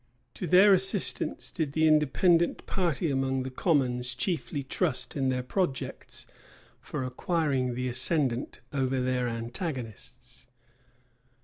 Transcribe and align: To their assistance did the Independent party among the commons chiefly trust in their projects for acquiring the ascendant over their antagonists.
To 0.33 0.47
their 0.47 0.73
assistance 0.73 1.51
did 1.51 1.73
the 1.73 1.87
Independent 1.87 2.65
party 2.65 3.11
among 3.11 3.43
the 3.43 3.51
commons 3.51 4.15
chiefly 4.15 4.63
trust 4.63 5.15
in 5.15 5.29
their 5.29 5.43
projects 5.43 6.25
for 6.79 7.03
acquiring 7.03 7.75
the 7.75 7.87
ascendant 7.87 8.61
over 8.73 8.99
their 8.99 9.27
antagonists. 9.27 10.47